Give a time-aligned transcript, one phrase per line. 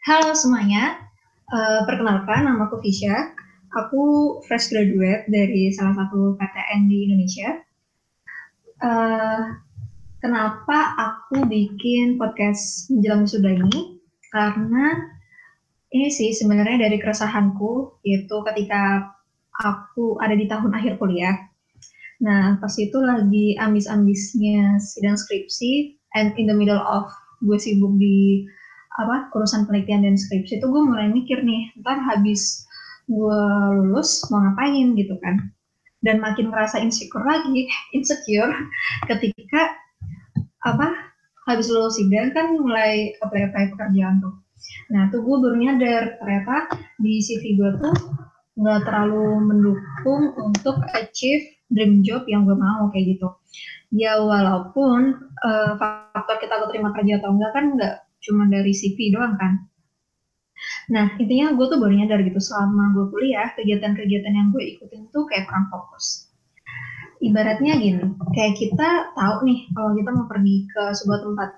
[0.00, 0.96] Halo semuanya,
[1.52, 3.36] uh, perkenalkan nama aku Fisya.
[3.68, 4.00] Aku
[4.48, 7.60] fresh graduate dari salah satu PTN di Indonesia.
[8.80, 9.60] Uh,
[10.24, 14.00] kenapa aku bikin podcast menjelang wisuda ini?
[14.32, 15.04] Karena
[15.92, 19.04] ini sih sebenarnya dari keresahanku, yaitu ketika
[19.52, 21.36] aku ada di tahun akhir kuliah.
[22.24, 27.04] Nah, pas itu lagi ambis-ambisnya sidang skripsi, and in the middle of
[27.44, 28.48] gue sibuk di
[29.00, 32.68] apa urusan penelitian dan skripsi itu gue mulai mikir nih ntar habis
[33.08, 33.42] gue
[33.80, 35.50] lulus mau ngapain gitu kan.
[36.00, 38.52] Dan makin merasa insecure lagi insecure
[39.08, 39.72] ketika
[40.64, 40.92] apa
[41.48, 44.34] habis lulus sidang kan mulai apply apply pekerjaan tuh.
[44.92, 46.56] Nah tuh gue baru nyadar ternyata
[47.00, 47.94] di CV gue tuh
[48.60, 53.28] nggak terlalu mendukung untuk achieve dream job yang gue mau kayak gitu.
[53.90, 59.34] Ya walaupun uh, faktor kita keterima kerja atau enggak kan nggak cuma dari CV doang
[59.40, 59.70] kan.
[60.92, 65.24] Nah, intinya gue tuh baru nyadar gitu selama gue kuliah, kegiatan-kegiatan yang gue ikutin tuh
[65.24, 66.28] kayak kurang fokus.
[67.20, 71.50] Ibaratnya gini, kayak kita tahu nih kalau kita mau pergi ke sebuah tempat,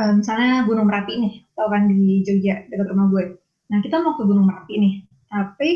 [0.00, 3.24] uh, misalnya Gunung Merapi nih, tau kan di Jogja dekat rumah gue.
[3.72, 4.94] Nah, kita mau ke Gunung Merapi nih,
[5.28, 5.70] tapi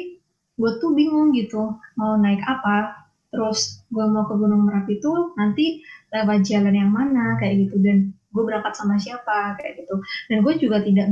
[0.60, 3.08] gue tuh bingung gitu mau naik apa.
[3.30, 5.80] Terus gue mau ke Gunung Merapi tuh nanti
[6.12, 9.98] lewat jalan yang mana kayak gitu dan gue berangkat sama siapa kayak gitu.
[10.30, 11.10] Dan gue juga tidak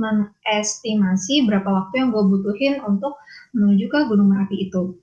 [0.00, 3.20] mengestimasi berapa waktu yang gue butuhin untuk
[3.52, 4.96] menuju ke Gunung Merapi itu.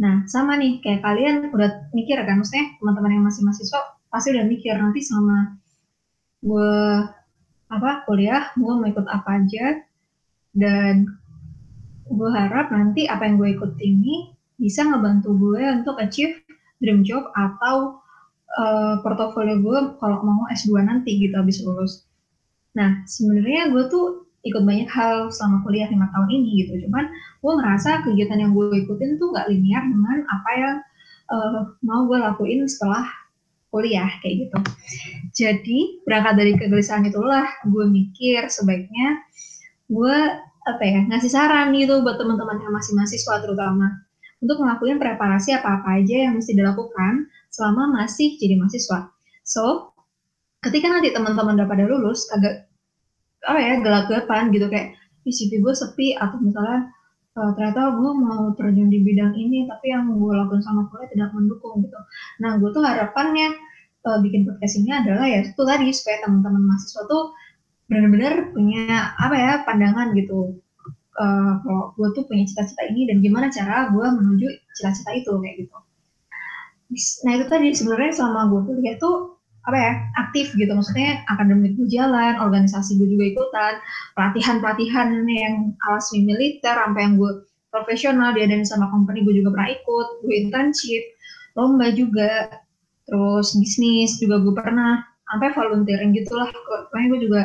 [0.00, 3.80] Nah sama nih kayak kalian udah mikir kan maksudnya teman-teman yang masih mahasiswa
[4.12, 5.56] pasti udah mikir nanti sama
[6.42, 6.74] gue
[7.72, 9.80] apa kuliah gue mau ikut apa aja
[10.52, 11.08] dan
[12.04, 16.44] gue harap nanti apa yang gue ikut ini bisa ngebantu gue untuk achieve
[16.82, 18.01] dream job atau
[18.58, 22.04] uh, portofolio gue kalau mau S2 nanti gitu habis lulus.
[22.76, 26.88] Nah, sebenarnya gue tuh ikut banyak hal selama kuliah lima tahun ini gitu.
[26.88, 30.76] Cuman gue ngerasa kegiatan yang gue ikutin tuh gak linear dengan apa yang
[31.30, 33.06] uh, mau gue lakuin setelah
[33.72, 34.58] kuliah kayak gitu.
[35.32, 39.24] Jadi berangkat dari kegelisahan itulah gue mikir sebaiknya
[39.88, 40.16] gue
[40.62, 44.01] apa ya ngasih saran gitu buat teman-teman yang masih mahasiswa terutama
[44.42, 49.08] untuk ngelakuin preparasi apa-apa aja yang mesti dilakukan selama masih jadi mahasiswa.
[49.46, 49.94] So,
[50.66, 52.66] ketika nanti teman-teman udah pada lulus, agak
[53.42, 56.90] apa ya gelap-gelapan gitu kayak di CV gue sepi atau misalnya
[57.38, 61.30] uh, ternyata gue mau terjun di bidang ini tapi yang gue lakukan sama kuliah tidak
[61.34, 61.98] mendukung gitu.
[62.42, 63.54] Nah, gue tuh harapannya
[64.06, 67.34] uh, bikin podcast ini adalah ya itu tadi supaya teman-teman mahasiswa tuh
[67.90, 70.56] benar-benar punya apa ya pandangan gitu
[71.18, 74.46] uh, kalau gue tuh punya cita-cita ini dan gimana cara gue menuju
[74.78, 75.76] cita-cita itu kayak gitu.
[77.24, 80.72] Nah itu tadi sebenarnya selama gue kuliah tuh apa ya aktif gitu.
[80.72, 83.74] Maksudnya akademik gue jalan organisasi gue juga ikutan
[84.16, 85.54] pelatihan pelatihan yang
[85.88, 87.32] ala semi militer sampai yang gue
[87.72, 90.06] profesional dia dan sama company gue juga pernah ikut.
[90.24, 91.02] Gue internship
[91.52, 92.60] lomba juga
[93.04, 96.48] terus bisnis juga gue pernah sampai volunteering gitulah.
[96.52, 97.42] Pokoknya gue juga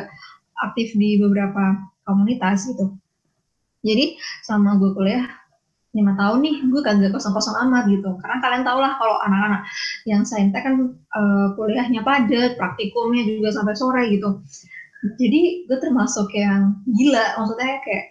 [0.58, 2.98] aktif di beberapa komunitas gitu
[3.86, 5.24] jadi selama gue kuliah
[5.96, 8.10] lima tahun nih gue kagak kosong-kosong amat gitu.
[8.20, 9.62] Karena kalian tau lah kalau anak-anak
[10.04, 14.44] yang saintek kan uh, kuliahnya padat praktikumnya juga sampai sore gitu.
[15.16, 17.40] Jadi gue termasuk yang gila.
[17.40, 18.04] Maksudnya kayak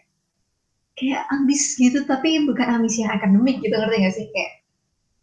[0.98, 4.26] kayak ambis gitu tapi bukan ambis yang akademik gitu ngerti gak sih?
[4.34, 4.52] Kayak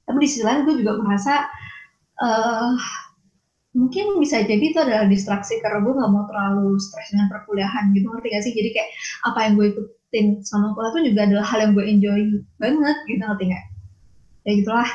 [0.04, 1.48] tapi di sisi lain gue juga merasa
[2.22, 2.72] uh,
[3.74, 8.06] mungkin bisa jadi itu adalah distraksi karena gue nggak mau terlalu stres dengan perkuliahan gitu
[8.06, 8.52] ngerti gak sih?
[8.54, 8.90] Jadi kayak
[9.26, 9.68] apa yang gue
[10.14, 12.20] ikutin sama kuliah tuh juga adalah hal yang gue enjoy
[12.62, 13.64] banget gitu ngerti gak
[14.46, 14.90] ya gitulah.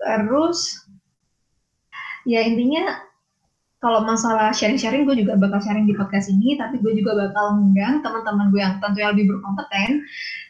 [0.00, 0.58] Terus
[2.24, 3.04] ya intinya
[3.84, 8.00] kalau masalah sharing-sharing gue juga bakal sharing di podcast ini tapi gue juga bakal mengundang
[8.00, 9.90] teman-teman gue yang tentunya lebih berkompeten.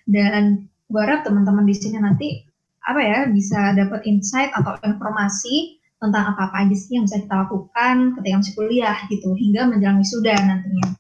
[0.07, 2.47] Dan gue harap teman-teman di sini nanti
[2.87, 8.17] apa ya bisa dapat insight atau informasi tentang apa-apa aja sih yang bisa kita lakukan
[8.17, 10.97] ketika masih kuliah gitu hingga menjelang wisuda nantinya.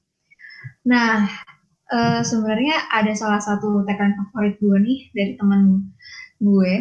[0.84, 1.28] Nah,
[1.90, 5.90] e, sebenarnya ada salah satu tagline favorit gue nih dari teman
[6.40, 6.72] gue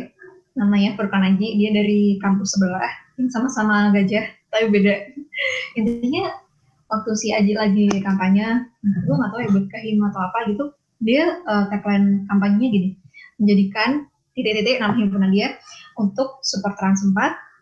[0.56, 2.92] namanya Furkan Aji, dia dari kampus sebelah,
[3.32, 4.96] sama-sama gajah tapi beda.
[5.80, 6.36] Intinya
[6.92, 10.66] waktu si Aji lagi kampanye, gue nggak tahu ya buat kahim atau apa gitu,
[11.00, 12.90] dia uh, tagline kampanyenya gini,
[13.40, 14.04] menjadikan
[14.36, 15.56] titik-titik nama himpunan dia
[15.96, 17.16] untuk support trans 4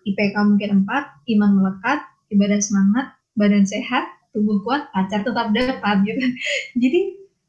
[0.08, 2.00] IPK mungkin 4, iman melekat,
[2.32, 6.22] ibadah semangat, badan sehat, tubuh kuat, pacar tetap dapat gitu.
[6.82, 7.00] Jadi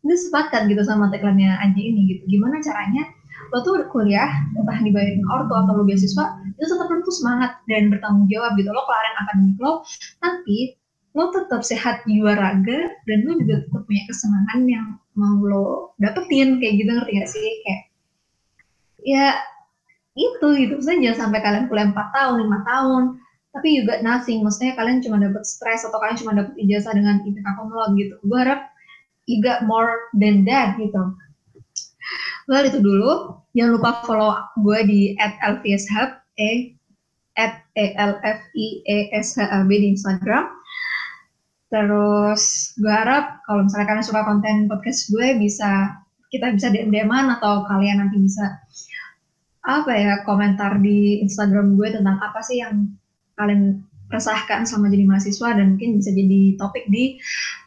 [0.09, 2.25] itu sepakat gitu sama tagline Aji ini gitu.
[2.41, 3.05] Gimana caranya
[3.53, 7.93] lo tuh kuliah, entah dibayarin ortu atau lo beasiswa, itu tetap lo tuh semangat dan
[7.93, 8.73] bertanggung jawab gitu.
[8.73, 9.73] Lo kelarin akademik lo,
[10.21, 10.77] tapi
[11.17, 16.57] lo tetap sehat jiwa raga dan lo juga tetap punya kesenangan yang mau lo dapetin.
[16.61, 17.49] Kayak gitu ngerti gak sih?
[17.65, 17.83] Kayak
[19.07, 19.27] ya
[20.19, 23.03] itu gitu maksudnya jangan sampai kalian kuliah 4 tahun 5 tahun
[23.55, 24.45] tapi juga nothing.
[24.45, 28.15] Maksudnya kalian cuma dapat stres atau kalian cuma dapat ijazah dengan IPK kumlot gitu.
[28.27, 28.71] Gue harap
[29.29, 31.13] you got more than that gitu.
[32.49, 33.45] Well itu dulu.
[33.53, 34.33] Jangan lupa follow
[34.65, 36.11] gue di lvshub
[36.41, 36.81] e
[37.37, 40.49] at e l f i e s h a b di Instagram.
[41.69, 46.01] Terus gue harap kalau misalnya kalian suka konten podcast gue bisa
[46.33, 48.57] kita bisa DM DMan atau kalian nanti bisa
[49.69, 52.89] apa ya komentar di Instagram gue tentang apa sih yang
[53.37, 57.21] kalian resahkan sama jadi mahasiswa dan mungkin bisa jadi topik di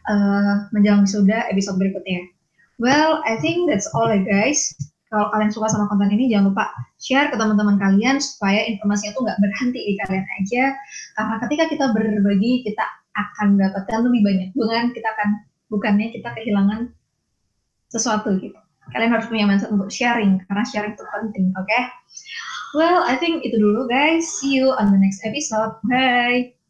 [0.10, 2.28] uh, menjelang wisuda episode berikutnya.
[2.82, 4.74] Well, I think that's all ya guys.
[5.12, 9.22] Kalau kalian suka sama konten ini, jangan lupa share ke teman-teman kalian supaya informasinya tuh
[9.28, 10.64] nggak berhenti di kalian aja.
[11.20, 14.50] Karena ketika kita berbagi, kita akan mendapatkan lebih banyak.
[14.56, 15.30] Bukan kita akan
[15.68, 16.96] bukannya kita kehilangan
[17.92, 18.56] sesuatu gitu
[18.92, 21.84] kalian harus punya mindset untuk sharing karena sharing itu penting oke okay?
[22.74, 24.28] Well I think itu dulu guys.
[24.40, 25.76] See you on the next episode.
[25.88, 26.61] Bye